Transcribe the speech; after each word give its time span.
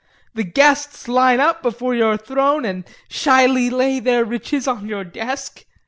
The 0.33 0.41
guests 0.43 1.07
line 1.07 1.39
up 1.39 1.61
before 1.61 1.93
your 1.93 2.17
throne 2.17 2.65
and 2.65 2.85
shyly 3.07 3.69
lay 3.69 3.99
their 3.99 4.25
riches 4.25 4.67
on 4.67 4.87
your 4.87 5.03
desk. 5.03 5.63